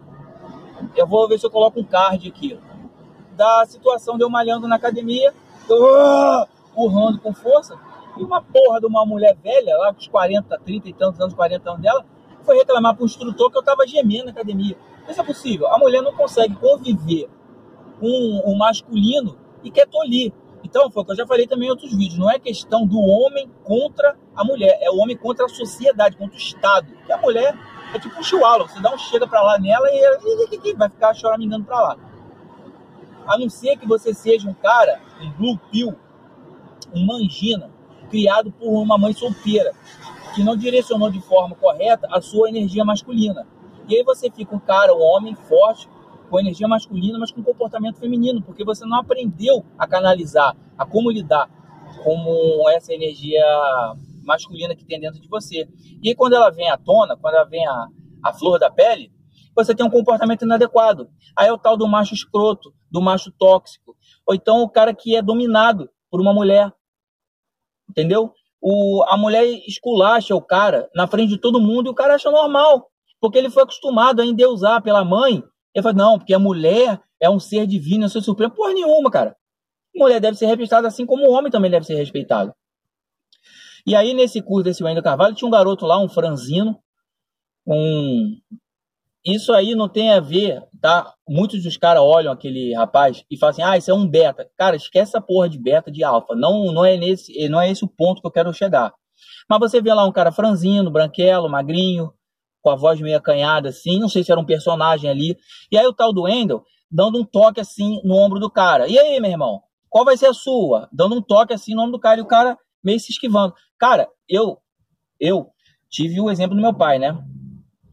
Eu 0.95 1.07
vou 1.07 1.27
ver 1.27 1.39
se 1.39 1.45
eu 1.45 1.51
coloco 1.51 1.79
um 1.79 1.83
card 1.83 2.27
aqui. 2.27 2.59
Da 3.35 3.65
situação 3.65 4.17
de 4.17 4.23
eu 4.23 4.29
malhando 4.29 4.67
na 4.67 4.75
academia, 4.75 5.33
eu, 5.69 5.95
ah! 5.95 6.47
urrando 6.75 7.19
com 7.19 7.33
força. 7.33 7.79
E 8.17 8.23
uma 8.23 8.41
porra 8.41 8.79
de 8.79 8.85
uma 8.85 9.05
mulher 9.05 9.35
velha, 9.41 9.75
lá 9.77 9.93
com 9.93 9.99
os 9.99 10.07
40, 10.07 10.59
30 10.59 10.89
e 10.89 10.93
tantos 10.93 11.19
anos, 11.19 11.33
40 11.33 11.69
anos 11.69 11.81
dela, 11.81 12.05
foi 12.43 12.57
reclamar 12.57 12.95
para 12.95 13.03
o 13.03 13.05
instrutor 13.05 13.49
que 13.51 13.57
eu 13.57 13.61
estava 13.61 13.85
gemendo 13.87 14.25
na 14.25 14.31
academia. 14.31 14.77
Isso 15.07 15.19
é 15.19 15.23
possível. 15.23 15.67
A 15.67 15.77
mulher 15.77 16.01
não 16.01 16.13
consegue 16.13 16.55
conviver 16.55 17.29
com 17.99 18.41
o 18.45 18.57
masculino 18.57 19.37
e 19.63 19.71
quer 19.71 19.87
tolir. 19.87 20.31
Então, 20.63 20.89
foi 20.89 21.03
o 21.03 21.05
que 21.05 21.11
eu 21.11 21.15
já 21.17 21.27
falei 21.27 21.45
também 21.45 21.67
em 21.67 21.71
outros 21.71 21.91
vídeos. 21.91 22.17
Não 22.17 22.29
é 22.29 22.39
questão 22.39 22.85
do 22.85 22.99
homem 22.99 23.49
contra 23.63 24.17
a 24.35 24.43
mulher, 24.43 24.77
é 24.81 24.89
o 24.89 24.97
homem 24.97 25.17
contra 25.17 25.45
a 25.45 25.49
sociedade, 25.49 26.15
contra 26.15 26.35
o 26.35 26.39
Estado. 26.39 26.87
Que 27.05 27.11
a 27.11 27.17
mulher 27.17 27.57
é 27.93 27.99
tipo 27.99 28.19
um 28.19 28.23
chihuahua, 28.23 28.67
você 28.67 28.81
dá 28.81 28.93
um 28.93 28.97
chega 28.97 29.27
para 29.27 29.41
lá 29.41 29.59
nela 29.59 29.89
e 29.91 29.99
ela 29.99 30.17
vai 30.77 30.89
ficar 30.89 31.13
choramingando 31.13 31.65
para 31.65 31.79
lá. 31.79 31.97
A 33.27 33.37
não 33.37 33.49
ser 33.49 33.77
que 33.77 33.87
você 33.87 34.13
seja 34.13 34.49
um 34.49 34.53
cara, 34.53 34.99
um 35.21 35.31
blue 35.31 35.57
pill, 35.71 35.95
um 36.93 37.05
mangina, 37.05 37.69
criado 38.09 38.51
por 38.51 38.69
uma 38.69 38.97
mãe 38.97 39.13
solteira, 39.13 39.73
que 40.33 40.43
não 40.43 40.55
direcionou 40.55 41.09
de 41.09 41.21
forma 41.21 41.55
correta 41.55 42.07
a 42.11 42.21
sua 42.21 42.49
energia 42.49 42.83
masculina. 42.83 43.47
E 43.87 43.95
aí 43.95 44.03
você 44.03 44.31
fica 44.31 44.55
um 44.55 44.59
cara, 44.59 44.93
um 44.93 45.01
homem 45.01 45.35
forte, 45.35 45.87
com 46.29 46.39
energia 46.39 46.67
masculina, 46.67 47.19
mas 47.19 47.31
com 47.31 47.43
comportamento 47.43 47.99
feminino, 47.99 48.41
porque 48.41 48.63
você 48.63 48.85
não 48.85 48.97
aprendeu 48.97 49.63
a 49.77 49.85
canalizar, 49.85 50.55
a 50.77 50.85
como 50.85 51.11
lidar 51.11 51.47
com 52.03 52.69
essa 52.69 52.93
energia 52.93 53.43
masculina 54.23 54.75
que 54.75 54.85
tem 54.85 54.99
dentro 54.99 55.21
de 55.21 55.27
você. 55.27 55.67
E 56.01 56.09
aí, 56.09 56.15
quando 56.15 56.33
ela 56.33 56.49
vem 56.49 56.69
à 56.69 56.77
tona, 56.77 57.15
quando 57.15 57.35
ela 57.35 57.45
vem 57.45 57.65
à, 57.67 57.87
à 58.23 58.33
flor 58.33 58.57
da 58.57 58.71
pele, 58.71 59.11
você 59.55 59.75
tem 59.75 59.85
um 59.85 59.89
comportamento 59.89 60.43
inadequado. 60.43 61.09
Aí 61.37 61.47
é 61.47 61.53
o 61.53 61.57
tal 61.57 61.77
do 61.77 61.87
macho 61.87 62.13
escroto, 62.13 62.73
do 62.89 63.01
macho 63.01 63.31
tóxico. 63.31 63.95
Ou 64.25 64.33
então 64.33 64.63
o 64.63 64.69
cara 64.69 64.93
que 64.93 65.15
é 65.15 65.21
dominado 65.21 65.89
por 66.09 66.19
uma 66.19 66.33
mulher. 66.33 66.73
Entendeu? 67.87 68.33
O, 68.65 69.03
a 69.09 69.17
mulher 69.17 69.45
esculacha 69.67 70.33
o 70.33 70.41
cara 70.41 70.89
na 70.95 71.05
frente 71.05 71.31
de 71.31 71.37
todo 71.37 71.59
mundo 71.59 71.87
e 71.87 71.89
o 71.89 71.93
cara 71.93 72.15
acha 72.15 72.31
normal, 72.31 72.89
porque 73.19 73.37
ele 73.37 73.49
foi 73.49 73.63
acostumado 73.63 74.21
a 74.21 74.25
endeusar 74.25 74.81
pela 74.81 75.03
mãe. 75.03 75.43
Ele 75.75 75.83
fala, 75.83 75.93
não, 75.93 76.17
porque 76.17 76.33
a 76.33 76.39
mulher 76.39 77.01
é 77.21 77.29
um 77.29 77.41
ser 77.41 77.67
divino, 77.67 78.03
é 78.03 78.05
um 78.05 78.09
ser 78.09 78.21
supremo. 78.21 78.53
Porra 78.53 78.73
nenhuma, 78.73 79.11
cara. 79.11 79.35
mulher 79.93 80.21
deve 80.21 80.37
ser 80.37 80.45
respeitada 80.45 80.87
assim 80.87 81.05
como 81.05 81.27
o 81.27 81.33
homem 81.33 81.51
também 81.51 81.69
deve 81.69 81.85
ser 81.85 81.95
respeitado. 81.95 82.53
E 83.85 83.97
aí, 83.97 84.13
nesse 84.13 84.41
curso 84.41 84.63
desse 84.63 84.81
Wendel 84.81 85.03
Carvalho, 85.03 85.35
tinha 85.35 85.47
um 85.47 85.51
garoto 85.51 85.85
lá, 85.85 85.99
um 85.99 86.07
franzino, 86.07 86.79
um 87.67 88.37
isso 89.25 89.53
aí 89.53 89.73
não 89.73 89.87
tem 89.87 90.11
a 90.11 90.19
ver, 90.19 90.61
tá? 90.81 91.13
Muitos 91.27 91.63
dos 91.63 91.77
caras 91.77 92.01
olham 92.03 92.31
aquele 92.31 92.73
rapaz 92.73 93.23
e 93.31 93.37
falam 93.37 93.51
assim: 93.51 93.61
ah, 93.61 93.77
isso 93.77 93.89
é 93.89 93.93
um 93.93 94.07
beta. 94.07 94.49
Cara, 94.57 94.75
esquece 94.75 95.11
essa 95.11 95.21
porra 95.21 95.47
de 95.47 95.57
beta 95.57 95.89
de 95.89 96.03
alfa. 96.03 96.35
Não, 96.35 96.73
não, 96.73 96.83
é 96.83 96.97
nesse, 96.97 97.47
não 97.47 97.61
é 97.61 97.71
esse 97.71 97.85
o 97.85 97.87
ponto 97.87 98.21
que 98.21 98.27
eu 98.27 98.31
quero 98.31 98.53
chegar. 98.53 98.93
Mas 99.49 99.59
você 99.59 99.81
vê 99.81 99.93
lá 99.93 100.05
um 100.05 100.11
cara 100.11 100.31
franzino, 100.31 100.91
branquelo, 100.91 101.49
magrinho, 101.49 102.11
com 102.61 102.69
a 102.69 102.75
voz 102.75 102.99
meio 102.99 103.17
acanhada 103.17 103.69
assim, 103.69 103.99
não 103.99 104.09
sei 104.09 104.23
se 104.23 104.31
era 104.31 104.39
um 104.39 104.45
personagem 104.45 105.09
ali. 105.09 105.37
E 105.71 105.77
aí 105.77 105.85
o 105.85 105.93
tal 105.93 106.13
do 106.13 106.27
Endel 106.27 106.63
dando 106.91 107.19
um 107.19 107.25
toque 107.25 107.59
assim 107.59 108.01
no 108.03 108.15
ombro 108.15 108.39
do 108.39 108.51
cara. 108.51 108.87
E 108.87 108.99
aí, 108.99 109.19
meu 109.19 109.31
irmão, 109.31 109.61
qual 109.89 110.05
vai 110.05 110.15
ser 110.15 110.27
a 110.27 110.33
sua? 110.33 110.87
Dando 110.91 111.15
um 111.15 111.21
toque 111.21 111.53
assim 111.53 111.73
no 111.73 111.81
ombro 111.81 111.93
do 111.93 111.99
cara 111.99 112.19
e 112.19 112.23
o 112.23 112.27
cara 112.27 112.57
meio 112.83 112.99
se 112.99 113.11
esquivando. 113.11 113.53
Cara, 113.77 114.07
eu 114.27 114.57
eu 115.19 115.47
tive 115.89 116.19
o 116.19 116.29
exemplo 116.29 116.55
do 116.55 116.61
meu 116.61 116.73
pai, 116.73 116.99
né? 116.99 117.17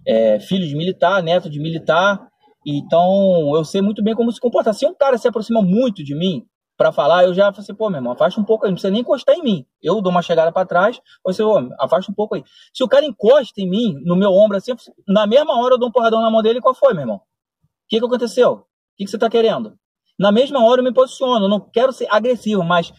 É, 0.06 0.40
filho 0.40 0.66
de 0.66 0.74
militar, 0.74 1.22
neto 1.22 1.48
de 1.50 1.60
militar, 1.60 2.28
então 2.66 3.52
eu 3.54 3.64
sei 3.64 3.80
muito 3.80 4.02
bem 4.02 4.14
como 4.14 4.30
se 4.30 4.40
comportar. 4.40 4.74
Se 4.74 4.86
um 4.86 4.94
cara 4.94 5.16
se 5.18 5.26
aproxima 5.26 5.62
muito 5.62 6.04
de 6.04 6.14
mim 6.14 6.44
para 6.76 6.92
falar, 6.92 7.24
eu 7.24 7.34
já 7.34 7.52
falei 7.52 7.60
assim, 7.60 7.74
pô, 7.74 7.90
meu 7.90 7.98
irmão, 7.98 8.12
afasta 8.12 8.40
um 8.40 8.44
pouco 8.44 8.64
aí, 8.64 8.70
não 8.70 8.74
precisa 8.74 8.90
nem 8.90 9.02
encostar 9.02 9.34
em 9.34 9.42
mim. 9.42 9.66
Eu 9.82 10.00
dou 10.00 10.10
uma 10.10 10.22
chegada 10.22 10.50
para 10.50 10.66
trás, 10.66 11.00
você, 11.24 11.42
ô, 11.42 11.68
afasta 11.78 12.10
um 12.10 12.14
pouco 12.14 12.34
aí. 12.34 12.44
Se 12.72 12.82
o 12.82 12.88
cara 12.88 13.04
encosta 13.04 13.60
em 13.60 13.68
mim, 13.68 13.94
no 14.04 14.16
meu 14.16 14.30
ombro 14.32 14.56
assim, 14.56 14.72
na 15.06 15.26
mesma 15.26 15.58
hora 15.60 15.74
eu 15.74 15.78
dou 15.78 15.88
um 15.88 15.92
porradão 15.92 16.22
na 16.22 16.30
mão 16.30 16.42
dele, 16.42 16.60
qual 16.60 16.74
foi, 16.74 16.92
meu 16.94 17.02
irmão? 17.02 17.16
O 17.16 17.20
que, 17.88 17.98
que 17.98 18.04
aconteceu? 18.04 18.52
O 18.52 18.64
que, 18.96 19.04
que 19.04 19.10
você 19.10 19.18
tá 19.18 19.28
querendo? 19.28 19.74
Na 20.18 20.30
mesma 20.30 20.64
hora 20.64 20.80
eu 20.80 20.84
me 20.84 20.92
posiciono, 20.92 21.46
eu 21.46 21.48
não 21.48 21.60
quero 21.60 21.92
ser 21.92 22.06
agressivo, 22.10 22.62
mas 22.62 22.92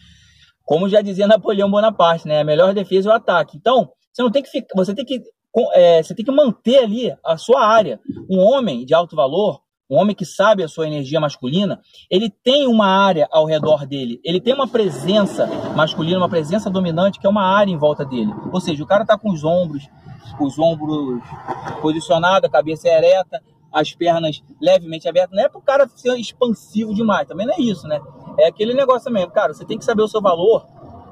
como 0.64 0.88
já 0.88 1.00
dizia 1.00 1.26
Napoleão 1.28 1.70
Bonaparte, 1.70 2.26
né? 2.26 2.40
A 2.40 2.44
melhor 2.44 2.74
defesa 2.74 3.10
é 3.10 3.12
o 3.12 3.16
ataque. 3.16 3.56
Então, 3.56 3.90
você 4.12 4.22
não 4.22 4.30
tem 4.30 4.42
que 4.42 4.50
ficar, 4.50 4.74
você 4.76 4.94
tem 4.94 5.04
que 5.04 5.22
é, 5.74 6.02
você 6.02 6.14
tem 6.14 6.24
que 6.24 6.32
manter 6.32 6.78
ali 6.78 7.14
a 7.24 7.36
sua 7.36 7.64
área. 7.64 8.00
Um 8.28 8.38
homem 8.38 8.84
de 8.84 8.94
alto 8.94 9.14
valor, 9.14 9.60
o 9.88 9.96
homem 9.96 10.16
que 10.16 10.24
sabe 10.24 10.62
a 10.62 10.68
sua 10.68 10.86
energia 10.86 11.20
masculina, 11.20 11.80
ele 12.10 12.30
tem 12.30 12.66
uma 12.66 12.86
área 12.86 13.28
ao 13.30 13.44
redor 13.44 13.86
dele, 13.86 14.18
ele 14.24 14.40
tem 14.40 14.54
uma 14.54 14.66
presença 14.66 15.46
masculina, 15.76 16.16
uma 16.16 16.30
presença 16.30 16.70
dominante, 16.70 17.20
que 17.20 17.26
é 17.26 17.30
uma 17.30 17.44
área 17.44 17.70
em 17.70 17.76
volta 17.76 18.02
dele. 18.02 18.32
Ou 18.50 18.60
seja, 18.60 18.82
o 18.82 18.86
cara 18.86 19.02
está 19.02 19.18
com 19.18 19.30
os 19.30 19.44
ombros, 19.44 19.86
os 20.40 20.58
ombros 20.58 21.22
posicionados, 21.82 22.48
a 22.48 22.52
cabeça 22.52 22.88
ereta, 22.88 23.42
as 23.70 23.92
pernas 23.92 24.42
levemente 24.60 25.06
abertas. 25.06 25.36
Não 25.36 25.44
é 25.44 25.48
para 25.48 25.58
o 25.58 25.62
cara 25.62 25.86
ser 25.94 26.16
expansivo 26.18 26.94
demais, 26.94 27.28
também 27.28 27.46
não 27.46 27.54
é 27.54 27.60
isso, 27.60 27.86
né? 27.86 28.00
É 28.38 28.46
aquele 28.46 28.72
negócio 28.72 29.12
mesmo, 29.12 29.30
cara, 29.30 29.52
você 29.52 29.64
tem 29.64 29.78
que 29.78 29.84
saber 29.84 30.02
o 30.02 30.08
seu 30.08 30.22
valor, 30.22 30.66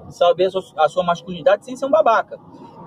saber 0.09 0.49
a 0.79 0.89
sua 0.89 1.05
masculinidade 1.05 1.67
sem 1.67 1.77
ser 1.77 1.85
um 1.85 1.91
babaca. 1.91 2.39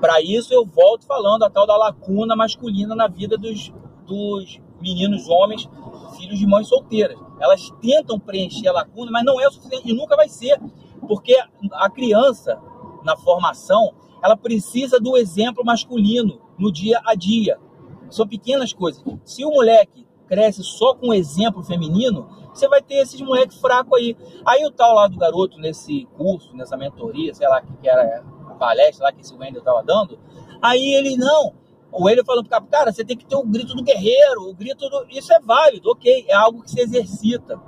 Para 0.03 0.22
isso 0.22 0.53
eu 0.53 0.65
volto 0.65 1.05
falando 1.05 1.43
a 1.43 1.50
tal 1.50 1.65
da 1.65 1.77
lacuna 1.77 2.36
masculina 2.36 2.93
na 2.93 3.07
vida 3.07 3.38
dos, 3.38 3.72
dos 4.05 4.60
meninos 4.81 5.29
homens, 5.29 5.69
filhos 6.17 6.38
de 6.38 6.45
mães 6.45 6.67
solteiras. 6.67 7.17
Elas 7.39 7.72
tentam 7.79 8.19
preencher 8.19 8.67
a 8.67 8.74
lacuna, 8.74 9.10
mas 9.10 9.24
não 9.24 9.39
é 9.39 9.48
o 9.48 9.51
suficiente 9.51 9.89
e 9.89 9.93
nunca 9.93 10.17
vai 10.17 10.27
ser, 10.27 10.60
porque 11.07 11.41
a 11.72 11.89
criança 11.89 12.60
na 13.01 13.15
formação, 13.15 13.93
ela 14.22 14.36
precisa 14.36 15.00
do 15.00 15.15
exemplo 15.15 15.63
masculino 15.63 16.41
no 16.60 16.69
dia 16.69 17.00
a 17.05 17.15
dia. 17.15 17.57
São 18.10 18.27
pequenas 18.27 18.74
coisas. 18.74 19.01
Se 19.24 19.45
o 19.45 19.51
moleque 19.51 20.05
cresce 20.27 20.65
só 20.65 20.95
com 20.95 21.13
exemplo 21.13 21.63
feminino, 21.63 22.27
você 22.53 22.67
vai 22.67 22.81
ter 22.81 22.95
esses 22.95 23.22
moleques 23.22 23.57
fracos 23.57 23.98
aí. 23.98 24.17
Aí 24.45 24.65
o 24.65 24.72
tal 24.72 24.95
lá 24.95 25.07
do 25.07 25.17
garoto 25.17 25.57
nesse 25.60 26.05
curso, 26.17 26.53
nessa 26.57 26.75
mentoria, 26.75 27.33
sei 27.33 27.48
lá, 27.48 27.62
que 27.62 27.88
era 27.88 28.22
palestra 28.53 29.05
lá 29.05 29.12
que 29.12 29.22
esse 29.22 29.33
Wendel 29.33 29.60
estava 29.60 29.83
dando, 29.83 30.19
aí 30.62 30.93
ele, 30.93 31.17
não, 31.17 31.53
o 31.91 32.05
Wendel 32.05 32.25
falando 32.25 32.50
pro 32.50 32.67
cara, 32.67 32.91
você 32.91 33.05
tem 33.05 33.15
que 33.15 33.25
ter 33.25 33.36
o 33.36 33.43
grito 33.43 33.75
do 33.75 33.83
guerreiro, 33.83 34.50
o 34.50 34.53
grito 34.53 34.89
do... 34.89 35.05
Isso 35.10 35.31
é 35.31 35.39
válido, 35.39 35.91
ok, 35.91 36.25
é 36.27 36.33
algo 36.33 36.63
que 36.63 36.72
se 36.72 36.81
exercita, 36.81 37.60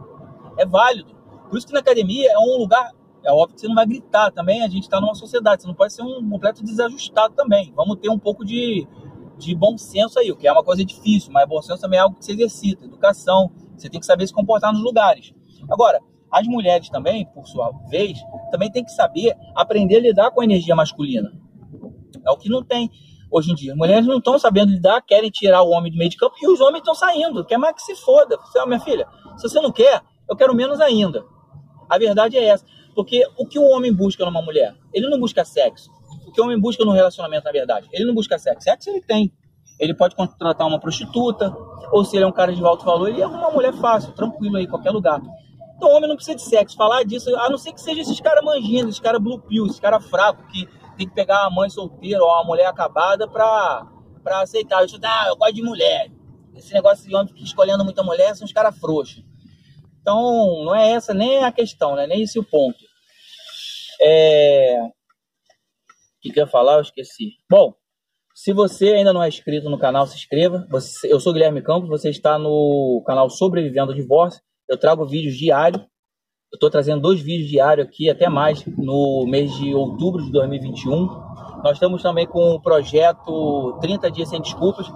é 0.58 0.66
válido. 0.66 1.16
Por 1.50 1.58
isso 1.58 1.68
que 1.68 1.74
na 1.74 1.80
academia 1.80 2.32
é 2.32 2.38
um 2.40 2.58
lugar, 2.58 2.92
é 3.24 3.32
óbvio 3.32 3.56
que 3.56 3.62
você 3.62 3.68
não 3.68 3.76
vai 3.76 3.86
gritar 3.86 4.32
também, 4.32 4.64
a 4.64 4.68
gente 4.68 4.84
está 4.84 5.00
numa 5.00 5.14
sociedade, 5.14 5.62
você 5.62 5.68
não 5.68 5.76
pode 5.76 5.94
ser 5.94 6.02
um 6.02 6.28
completo 6.28 6.64
desajustado 6.64 7.36
também. 7.36 7.72
Vamos 7.76 7.98
ter 8.00 8.10
um 8.10 8.18
pouco 8.18 8.44
de, 8.44 8.88
de 9.38 9.54
bom 9.56 9.78
senso 9.78 10.18
aí, 10.20 10.32
o 10.32 10.36
que 10.36 10.48
é 10.48 10.52
uma 10.52 10.64
coisa 10.64 10.84
difícil, 10.84 11.32
mas 11.32 11.48
bom 11.48 11.62
senso 11.62 11.82
também 11.82 12.00
é 12.00 12.02
algo 12.02 12.16
que 12.16 12.26
se 12.26 12.32
exercita, 12.32 12.86
educação, 12.86 13.52
você 13.78 13.90
tem 13.90 14.00
que 14.00 14.06
saber 14.06 14.26
se 14.26 14.34
comportar 14.34 14.74
nos 14.74 14.82
lugares. 14.82 15.34
Agora, 15.70 16.00
as 16.36 16.46
mulheres 16.48 16.90
também, 16.90 17.26
por 17.34 17.48
sua 17.48 17.72
vez, 17.90 18.20
também 18.52 18.70
tem 18.70 18.84
que 18.84 18.92
saber 18.92 19.34
aprender 19.56 19.96
a 19.96 20.02
lidar 20.02 20.32
com 20.32 20.42
a 20.42 20.44
energia 20.44 20.76
masculina. 20.76 21.32
É 22.28 22.30
o 22.30 22.36
que 22.36 22.50
não 22.50 22.62
tem 22.62 22.92
hoje 23.32 23.54
em 23.54 23.56
dia. 23.56 23.72
As 23.72 23.78
mulheres 23.78 24.06
não 24.06 24.18
estão 24.18 24.38
sabendo 24.38 24.74
lidar, 24.74 25.02
querem 25.02 25.30
tirar 25.30 25.62
o 25.62 25.70
homem 25.70 25.90
do 25.90 25.98
meio 25.98 26.10
de 26.10 26.18
campo 26.18 26.36
e 26.42 26.48
os 26.50 26.60
homens 26.60 26.80
estão 26.80 26.94
saindo. 26.94 27.46
Quer 27.46 27.58
mais 27.58 27.76
que 27.76 27.84
se 27.84 27.96
foda. 27.96 28.38
Você, 28.38 28.66
minha 28.66 28.82
filha, 28.82 29.08
se 29.38 29.48
você 29.48 29.62
não 29.62 29.72
quer, 29.72 30.02
eu 30.30 30.36
quero 30.36 30.54
menos 30.54 30.82
ainda. 30.82 31.24
A 31.90 31.98
verdade 31.98 32.38
é 32.38 32.44
essa. 32.44 32.66
Porque 32.94 33.26
o 33.38 33.46
que 33.46 33.58
o 33.58 33.64
homem 33.70 33.94
busca 33.94 34.26
numa 34.26 34.42
mulher? 34.42 34.76
Ele 34.94 35.08
não 35.08 35.18
busca 35.18 35.46
sexo. 35.46 35.90
O 36.28 36.34
que 36.34 36.42
o 36.42 36.44
homem 36.44 36.60
busca 36.60 36.84
no 36.84 36.92
relacionamento, 36.92 37.46
na 37.46 37.52
verdade? 37.54 37.88
Ele 37.94 38.04
não 38.04 38.14
busca 38.14 38.38
sexo. 38.38 38.64
Sexo 38.64 38.90
ele 38.90 39.02
tem. 39.02 39.32
Ele 39.80 39.94
pode 39.94 40.16
contratar 40.16 40.68
uma 40.68 40.80
prostituta, 40.80 41.56
ou 41.94 42.04
se 42.04 42.18
ele 42.18 42.26
é 42.26 42.28
um 42.28 42.32
cara 42.32 42.54
de 42.54 42.62
alto 42.62 42.84
valor, 42.84 43.08
ele 43.08 43.24
arruma 43.24 43.48
uma 43.48 43.52
mulher 43.52 43.74
fácil, 43.74 44.14
tranquilo 44.14 44.58
aí, 44.58 44.68
qualquer 44.68 44.92
lugar. 44.92 45.22
Então, 45.76 45.90
homem 45.90 46.08
não 46.08 46.16
precisa 46.16 46.36
de 46.36 46.44
sexo. 46.44 46.76
Falar 46.76 47.04
disso, 47.04 47.36
a 47.36 47.50
não 47.50 47.58
ser 47.58 47.74
que 47.74 47.82
seja 47.82 48.02
esses 48.02 48.20
caras 48.20 48.44
mangindo, 48.44 48.90
esses 48.90 49.00
caras 49.00 49.22
blue 49.22 49.42
pill, 49.42 49.66
esses 49.66 49.80
caras 49.80 50.06
fracos, 50.06 50.46
que 50.52 50.68
tem 50.98 51.08
que 51.08 51.14
pegar 51.14 51.46
a 51.46 51.50
mãe 51.50 51.70
solteira 51.70 52.24
ou 52.24 52.32
a 52.32 52.44
mulher 52.44 52.68
acabada 52.68 53.28
pra, 53.28 53.86
pra 54.24 54.42
aceitar. 54.42 54.84
Isso, 54.86 54.98
ah, 55.04 55.26
eu 55.28 55.36
gosto 55.36 55.54
de 55.54 55.62
mulher. 55.62 56.12
Esse 56.56 56.74
negócio 56.74 57.08
de 57.08 57.16
homem 57.16 57.34
escolhendo 57.38 57.84
muita 57.84 58.02
mulher 58.02 58.36
são 58.36 58.46
os 58.46 58.54
caras 58.54 58.78
frouxos. 58.78 59.24
Então, 60.02 60.64
não 60.64 60.74
é 60.74 60.92
essa 60.92 61.14
nem 61.14 61.44
a 61.44 61.52
questão, 61.52 61.96
né? 61.96 62.08
Nem 62.08 62.22
esse 62.22 62.40
o 62.40 62.44
ponto. 62.44 62.80
É... 64.02 64.80
O 64.82 66.22
que, 66.22 66.32
que 66.32 66.40
eu 66.40 66.46
ia 66.46 66.50
falar? 66.50 66.76
Eu 66.76 66.82
esqueci. 66.82 67.34
Bom, 67.50 67.74
se 68.34 68.54
você 68.54 68.94
ainda 68.94 69.12
não 69.12 69.24
é 69.24 69.28
inscrito 69.28 69.70
no 69.70 69.80
canal, 69.80 70.08
se 70.08 70.16
inscreva. 70.16 70.66
Você, 70.70 71.12
eu 71.12 71.20
sou 71.20 71.34
Guilherme 71.34 71.62
Campos, 71.62 71.90
você 71.90 72.10
está 72.10 72.38
no 72.38 73.04
canal 73.06 73.30
Sobrevivendo 73.30 73.92
ao 73.92 73.98
Divórcio. 73.98 74.42
Eu 74.68 74.80
trago 74.80 75.06
vídeos 75.06 75.38
diários. 75.38 75.82
Eu 76.52 76.58
estou 76.58 76.70
trazendo 76.70 77.02
dois 77.02 77.22
vídeos 77.22 77.50
diários 77.50 77.88
aqui, 77.88 78.10
até 78.10 78.28
mais, 78.30 78.66
no 78.66 79.26
mês 79.28 79.54
de 79.58 79.76
outubro 79.76 80.24
de 80.24 80.32
2021. 80.32 81.06
Nós 81.64 81.74
estamos 81.74 82.02
também 82.02 82.26
com 82.26 82.54
o 82.54 82.62
projeto 82.62 83.78
30 83.82 84.10
Dias 84.10 84.30
Sem 84.30 84.42
Desculpas, 84.42 84.88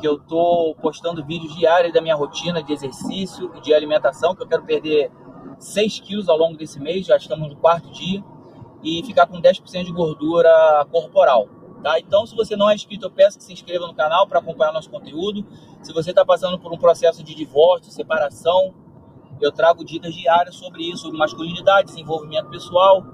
que 0.00 0.08
eu 0.08 0.14
estou 0.14 0.74
postando 0.76 1.24
vídeos 1.24 1.54
diários 1.54 1.92
da 1.92 2.00
minha 2.00 2.14
rotina 2.14 2.62
de 2.62 2.72
exercício 2.72 3.50
e 3.56 3.60
de 3.60 3.74
alimentação, 3.74 4.34
que 4.34 4.42
eu 4.42 4.46
quero 4.46 4.64
perder 4.64 5.10
6 5.58 6.00
quilos 6.00 6.28
ao 6.28 6.38
longo 6.38 6.56
desse 6.56 6.80
mês, 6.80 7.04
já 7.04 7.16
estamos 7.16 7.48
no 7.48 7.56
quarto 7.56 7.90
dia, 7.90 8.24
e 8.82 9.02
ficar 9.04 9.26
com 9.26 9.40
10% 9.40 9.84
de 9.84 9.92
gordura 9.92 10.50
corporal. 10.90 11.46
Tá? 11.82 11.98
Então, 11.98 12.26
se 12.26 12.34
você 12.34 12.56
não 12.56 12.70
é 12.70 12.74
inscrito, 12.74 13.06
eu 13.06 13.10
peço 13.10 13.38
que 13.38 13.44
se 13.44 13.52
inscreva 13.52 13.86
no 13.86 13.94
canal 13.94 14.26
para 14.26 14.38
acompanhar 14.38 14.72
nosso 14.72 14.90
conteúdo. 14.90 15.46
Se 15.82 15.92
você 15.92 16.10
está 16.10 16.24
passando 16.24 16.58
por 16.58 16.72
um 16.72 16.78
processo 16.78 17.22
de 17.22 17.34
divórcio, 17.34 17.90
separação, 17.90 18.74
eu 19.40 19.52
trago 19.52 19.84
dicas 19.84 20.14
diárias 20.14 20.56
sobre 20.56 20.82
isso, 20.82 21.02
sobre 21.02 21.18
masculinidade, 21.18 21.88
desenvolvimento 21.88 22.48
pessoal 22.48 23.04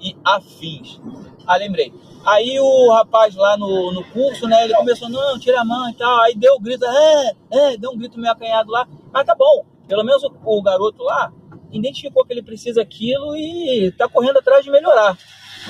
e 0.00 0.16
afins. 0.24 1.00
Ah, 1.46 1.56
lembrei. 1.56 1.92
Aí 2.24 2.58
o 2.60 2.92
rapaz 2.92 3.34
lá 3.34 3.56
no, 3.56 3.92
no 3.92 4.04
curso, 4.10 4.46
né, 4.46 4.64
ele 4.64 4.74
começou, 4.74 5.08
não, 5.08 5.38
tira 5.38 5.60
a 5.60 5.64
mão 5.64 5.88
e 5.88 5.94
tal. 5.94 6.20
Aí 6.20 6.34
deu 6.34 6.56
um 6.56 6.60
grito, 6.60 6.84
é, 6.84 7.32
é, 7.50 7.76
deu 7.76 7.90
um 7.90 7.96
grito 7.96 8.18
meio 8.18 8.32
acanhado 8.32 8.70
lá. 8.70 8.86
Mas 9.12 9.24
tá 9.24 9.34
bom, 9.34 9.64
pelo 9.86 10.04
menos 10.04 10.22
o, 10.22 10.32
o 10.44 10.62
garoto 10.62 11.02
lá 11.02 11.32
identificou 11.72 12.24
que 12.24 12.32
ele 12.32 12.42
precisa 12.42 12.82
aquilo 12.82 13.36
e 13.36 13.92
tá 13.96 14.08
correndo 14.08 14.38
atrás 14.38 14.64
de 14.64 14.70
melhorar. 14.70 15.16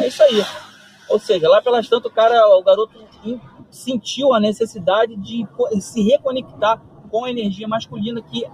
É 0.01 0.09
isso 0.09 0.23
aí. 0.23 0.45
Ou 1.09 1.19
seja, 1.19 1.49
lá 1.49 1.63
pelas 1.63 1.89
tantas 1.89 2.11
o 2.11 2.15
cara, 2.15 2.47
o 2.57 2.63
garoto 2.63 2.99
sentiu 3.71 4.33
a 4.33 4.41
necessidade 4.41 5.17
de 5.17 5.47
se 5.81 6.03
reconectar 6.03 6.83
com 7.11 7.25
a 7.25 7.31
energia 7.31 7.67
masculina 7.67 8.21
que 8.23 8.45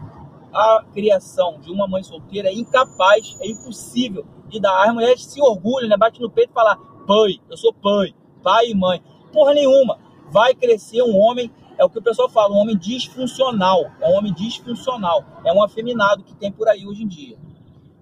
a 0.55 0.85
criação 0.95 1.59
de 1.61 1.71
uma 1.71 1.89
mãe 1.89 2.05
solteira 2.05 2.49
é 2.49 2.55
incapaz, 2.55 3.37
é 3.41 3.49
impossível 3.49 4.25
de 4.49 4.61
dar. 4.61 4.87
As 4.87 4.95
mulheres 4.95 5.25
se 5.25 5.41
orgulham, 5.43 5.89
né? 5.89 5.97
Bate 5.97 6.21
no 6.21 6.31
peito 6.31 6.51
e 6.51 6.55
fala, 6.55 6.77
pai, 6.77 7.41
eu 7.51 7.57
sou 7.57 7.73
pai, 7.75 8.15
pai 8.43 8.71
e 8.71 8.75
mãe. 8.75 9.03
Porra 9.33 9.53
nenhuma. 9.53 9.99
Vai 10.31 10.55
crescer 10.55 11.03
um 11.03 11.19
homem, 11.19 11.51
é 11.77 11.85
o 11.85 11.91
que 11.91 11.99
o 11.99 12.03
pessoal 12.03 12.31
fala, 12.31 12.55
um 12.55 12.59
homem 12.59 12.79
disfuncional. 12.79 13.91
É 14.01 14.09
um 14.09 14.15
homem 14.15 14.33
disfuncional. 14.33 15.25
É 15.45 15.53
um 15.53 15.63
afeminado 15.63 16.23
que 16.23 16.37
tem 16.37 16.53
por 16.53 16.69
aí 16.69 16.87
hoje 16.87 17.03
em 17.03 17.09
dia. 17.09 17.37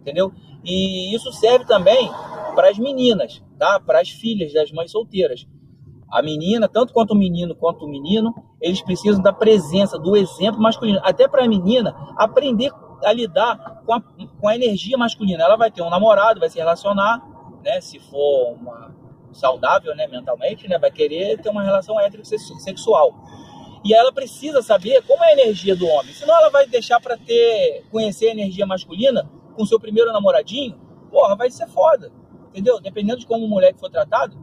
Entendeu? 0.01 0.33
E 0.63 1.15
isso 1.15 1.33
serve 1.33 1.65
também 1.65 2.11
para 2.55 2.69
as 2.69 2.79
meninas, 2.79 3.43
tá? 3.59 3.81
Para 3.81 4.01
as 4.01 4.11
filhas 4.11 4.53
das 4.53 4.71
mães 4.73 4.91
solteiras. 4.91 5.47
A 6.13 6.23
menina, 6.23 6.69
tanto 6.69 6.93
quanto 6.93 7.13
o 7.13 7.17
menino 7.17 7.55
quanto 7.55 7.85
o 7.85 7.89
menino, 7.89 8.35
eles 8.61 8.83
precisam 8.83 9.23
da 9.23 9.33
presença, 9.33 9.99
do 9.99 10.17
exemplo 10.17 10.61
masculino. 10.61 11.01
Até 11.03 11.27
para 11.27 11.45
a 11.45 11.49
menina 11.49 11.95
aprender 12.17 12.71
a 13.05 13.13
lidar 13.13 13.83
com 13.85 13.95
a, 13.95 14.01
com 14.41 14.49
a 14.49 14.55
energia 14.55 14.97
masculina. 14.99 15.43
Ela 15.43 15.57
vai 15.57 15.71
ter 15.71 15.83
um 15.83 15.91
namorado, 15.91 16.39
vai 16.39 16.51
se 16.51 16.59
relacionar, 16.59 17.21
né? 17.65 17.81
Se 17.81 17.99
for 17.99 18.55
uma 18.55 18.95
saudável, 19.33 19.97
né, 19.97 20.07
mentalmente, 20.07 20.69
né, 20.69 20.79
vai 20.79 20.91
querer 20.91 21.41
ter 21.41 21.49
uma 21.49 21.63
relação 21.63 21.99
heterossexual. 21.99 23.15
E 23.83 23.95
ela 23.95 24.13
precisa 24.13 24.61
saber 24.61 25.03
como 25.07 25.25
é 25.25 25.29
a 25.29 25.33
energia 25.33 25.75
do 25.75 25.87
homem. 25.87 26.13
Senão 26.13 26.37
ela 26.37 26.51
vai 26.51 26.67
deixar 26.67 27.01
para 27.01 27.17
ter 27.17 27.83
conhecer 27.91 28.29
a 28.29 28.33
energia 28.33 28.67
masculina 28.67 29.27
com 29.57 29.65
seu 29.65 29.81
primeiro 29.81 30.13
namoradinho, 30.13 30.79
porra, 31.11 31.35
vai 31.35 31.51
ser 31.51 31.67
foda 31.67 32.13
entendeu? 32.53 32.79
Dependendo 32.81 33.21
de 33.21 33.27
como 33.27 33.45
o 33.45 33.49
moleque 33.49 33.81
for 33.81 33.91
tratado, 33.91 34.39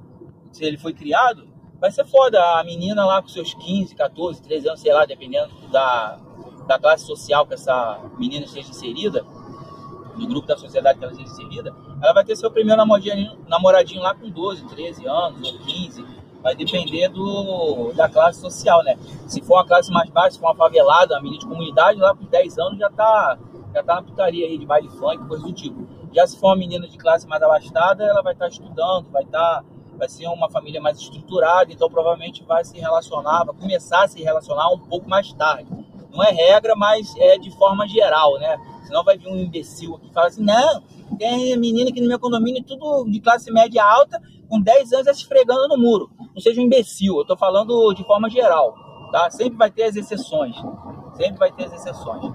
se 0.51 0.65
ele 0.65 0.77
foi 0.77 0.93
criado, 0.93 1.47
vai 1.79 1.91
ser 1.91 2.05
foda. 2.05 2.39
A 2.59 2.63
menina 2.63 3.05
lá 3.05 3.21
com 3.21 3.27
seus 3.27 3.53
15, 3.53 3.95
14, 3.95 4.41
13 4.41 4.67
anos, 4.67 4.81
sei 4.81 4.93
lá, 4.93 5.05
dependendo 5.05 5.49
da, 5.71 6.17
da 6.67 6.79
classe 6.79 7.05
social 7.05 7.45
que 7.45 7.53
essa 7.53 7.99
menina 8.17 8.45
esteja 8.45 8.69
inserida, 8.69 9.25
do 10.15 10.27
grupo 10.27 10.47
da 10.47 10.57
sociedade 10.57 10.99
que 10.99 11.05
ela 11.05 11.13
esteja 11.13 11.31
inserida, 11.31 11.73
ela 12.01 12.13
vai 12.13 12.25
ter 12.25 12.35
seu 12.35 12.51
primeiro 12.51 12.77
namoradinho, 12.77 13.37
namoradinho 13.47 14.01
lá 14.01 14.13
com 14.13 14.29
12, 14.29 14.65
13 14.67 15.07
anos 15.07 15.53
ou 15.53 15.59
15. 15.59 16.05
Vai 16.41 16.55
depender 16.55 17.09
do, 17.09 17.91
da 17.93 18.07
classe 18.07 18.39
social, 18.39 18.81
né? 18.83 18.97
Se 19.27 19.41
for 19.41 19.55
uma 19.55 19.65
classe 19.65 19.91
mais 19.91 20.09
baixa, 20.09 20.31
se 20.31 20.39
for 20.39 20.47
uma 20.47 20.55
favelada, 20.55 21.15
uma 21.15 21.21
menina 21.21 21.41
de 21.41 21.47
comunidade, 21.47 21.99
lá 21.99 22.15
com 22.15 22.25
10 22.25 22.57
anos 22.59 22.79
já 22.79 22.89
tá, 22.89 23.37
já 23.73 23.83
tá 23.83 23.95
na 23.95 24.03
putaria 24.03 24.45
aí 24.45 24.57
de 24.57 24.65
baile 24.65 24.89
funk, 24.89 25.25
coisa 25.27 25.43
do 25.43 25.51
tipo. 25.51 25.85
Já 26.13 26.25
se 26.25 26.39
for 26.39 26.47
uma 26.47 26.55
menina 26.55 26.87
de 26.87 26.97
classe 26.97 27.27
mais 27.27 27.41
abastada, 27.41 28.05
ela 28.05 28.21
vai 28.21 28.33
estar 28.33 28.47
estudando, 28.47 29.09
vai 29.11 29.23
estar 29.23 29.63
vai 29.99 30.09
ser 30.09 30.25
uma 30.27 30.49
família 30.49 30.81
mais 30.81 30.97
estruturada, 30.97 31.71
então 31.71 31.89
provavelmente 31.89 32.43
vai 32.43 32.63
se 32.63 32.79
relacionar, 32.79 33.43
vai 33.43 33.55
começar 33.55 34.05
a 34.05 34.07
se 34.07 34.23
relacionar 34.23 34.71
um 34.73 34.79
pouco 34.79 35.07
mais 35.07 35.31
tarde. 35.33 35.69
Não 36.11 36.23
é 36.23 36.31
regra, 36.31 36.75
mas 36.75 37.13
é 37.17 37.37
de 37.37 37.51
forma 37.51 37.87
geral, 37.87 38.39
né? 38.39 38.57
Senão 38.85 39.03
vai 39.03 39.17
vir 39.17 39.27
um 39.27 39.37
imbecil 39.37 39.95
aqui 39.95 40.07
e 40.07 40.13
fala 40.13 40.27
assim: 40.27 40.43
não, 40.43 40.81
tem 41.19 41.55
menina 41.57 41.89
aqui 41.89 42.01
no 42.01 42.07
meu 42.07 42.17
condomínio, 42.17 42.63
tudo 42.63 43.05
de 43.11 43.19
classe 43.19 43.51
média 43.51 43.83
alta, 43.83 44.19
com 44.47 44.59
10 44.59 44.93
anos, 44.93 45.07
é 45.07 45.13
se 45.13 45.21
esfregando 45.21 45.67
no 45.67 45.77
muro. 45.77 46.09
Não 46.33 46.41
seja 46.41 46.59
um 46.59 46.63
imbecil, 46.63 47.19
eu 47.19 47.25
tô 47.25 47.37
falando 47.37 47.93
de 47.93 48.03
forma 48.03 48.29
geral, 48.29 48.75
tá? 49.11 49.29
Sempre 49.29 49.57
vai 49.57 49.69
ter 49.69 49.83
as 49.83 49.95
exceções. 49.95 50.55
Sempre 51.15 51.37
vai 51.37 51.51
ter 51.51 51.65
as 51.65 51.73
exceções. 51.73 52.33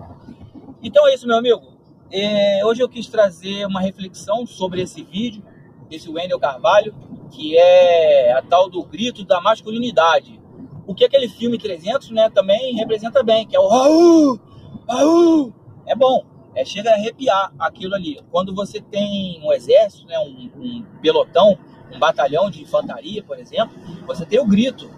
Então 0.82 1.08
é 1.08 1.14
isso, 1.14 1.26
meu 1.26 1.36
amigo. 1.36 1.74
É, 2.12 2.64
hoje 2.64 2.82
eu 2.82 2.88
quis 2.88 3.08
trazer 3.08 3.66
uma 3.66 3.80
reflexão 3.80 4.46
sobre 4.46 4.82
esse 4.82 5.02
vídeo, 5.02 5.42
desse 5.88 6.10
Wendel 6.10 6.38
Carvalho, 6.38 6.94
que 7.30 7.56
é 7.56 8.32
a 8.32 8.42
tal 8.42 8.68
do 8.68 8.82
grito 8.84 9.24
da 9.24 9.40
masculinidade. 9.40 10.40
O 10.86 10.94
que 10.94 11.04
aquele 11.04 11.28
filme 11.28 11.58
300 11.58 12.10
né, 12.10 12.30
também 12.30 12.74
representa 12.74 13.22
bem, 13.22 13.46
que 13.46 13.56
é 13.56 13.60
o 13.60 13.68
Raul, 13.68 14.40
Raul. 14.88 15.52
É 15.86 15.94
bom, 15.94 16.24
é, 16.54 16.64
chega 16.64 16.90
a 16.90 16.94
arrepiar 16.94 17.52
aquilo 17.58 17.94
ali. 17.94 18.20
Quando 18.30 18.54
você 18.54 18.80
tem 18.80 19.40
um 19.42 19.52
exército, 19.52 20.06
né, 20.06 20.18
um, 20.18 20.50
um 20.56 20.84
pelotão, 21.00 21.58
um 21.92 21.98
batalhão 21.98 22.50
de 22.50 22.62
infantaria, 22.62 23.22
por 23.22 23.38
exemplo, 23.38 23.74
você 24.06 24.24
tem 24.24 24.40
o 24.40 24.46
grito, 24.46 24.90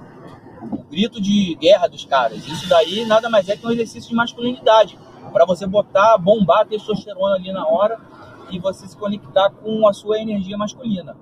o 0.63 0.83
grito 0.85 1.21
de 1.21 1.55
guerra 1.57 1.87
dos 1.87 2.05
caras. 2.05 2.47
Isso 2.47 2.69
daí 2.69 3.05
nada 3.07 3.29
mais 3.29 3.49
é 3.49 3.57
que 3.57 3.67
um 3.67 3.71
exercício 3.71 4.11
de 4.11 4.17
masculinidade, 4.17 4.99
para 5.33 5.45
você 5.45 5.67
botar, 5.67 6.19
bombar 6.19 6.61
a 6.61 6.65
testosterona 6.65 7.37
ali 7.37 7.53
na 7.53 7.67
hora 7.67 7.99
e 8.51 8.59
você 8.59 8.87
se 8.87 8.97
conectar 8.97 9.51
com 9.51 9.87
a 9.87 9.93
sua 9.93 10.21
energia 10.21 10.57
masculina, 10.57 11.17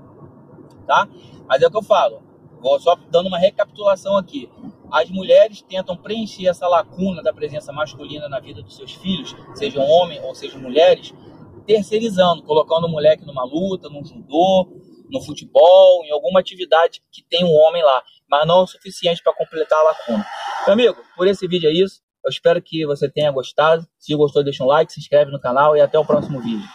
tá? 0.87 1.09
Mas 1.47 1.63
é 1.63 1.67
o 1.67 1.71
que 1.71 1.77
eu 1.77 1.83
falo. 1.83 2.23
Vou 2.61 2.81
só 2.81 2.97
dando 3.11 3.27
uma 3.27 3.39
recapitulação 3.39 4.17
aqui. 4.17 4.51
As 4.91 5.11
mulheres 5.11 5.63
tentam 5.63 5.97
preencher 5.97 6.47
essa 6.47 6.67
lacuna 6.67 7.23
da 7.23 7.33
presença 7.33 7.73
masculina 7.73 8.29
na 8.29 8.41
vida 8.41 8.63
dos 8.63 8.77
seus 8.77 8.93
filhos, 8.93 9.35
sejam 9.55 9.83
homens 9.83 10.23
ou 10.23 10.35
sejam 10.35 10.61
mulheres, 10.61 11.13
terceirizando, 11.67 12.43
colocando 12.43 12.87
o 12.87 12.91
moleque 12.91 13.27
numa 13.27 13.45
luta, 13.45 13.89
num 13.89 14.05
judô, 14.05 14.69
no 15.11 15.21
futebol, 15.21 16.05
em 16.05 16.11
alguma 16.11 16.41
atividade 16.41 17.03
que 17.11 17.23
tem 17.23 17.45
um 17.45 17.55
homem 17.55 17.83
lá, 17.83 18.03
mas 18.29 18.47
não 18.47 18.61
é 18.61 18.63
o 18.63 18.67
suficiente 18.67 19.23
para 19.23 19.35
completar 19.35 19.79
a 19.79 19.83
lacuna. 19.83 20.27
Meu 20.67 20.73
amigo, 20.73 20.97
por 21.17 21.27
esse 21.27 21.47
vídeo 21.47 21.69
é 21.69 21.73
isso. 21.73 22.04
Eu 22.25 22.31
espero 22.31 22.63
que 22.63 22.87
você 22.87 23.09
tenha 23.09 23.31
gostado. 23.31 23.87
Se 23.99 24.15
gostou, 24.15 24.43
deixa 24.43 24.65
um 24.65 24.67
like, 24.67 24.93
se 24.93 25.01
inscreve 25.01 25.31
no 25.31 25.41
canal 25.41 25.77
e 25.77 25.81
até 25.81 25.99
o 25.99 26.05
próximo 26.05 26.41
vídeo. 26.41 26.67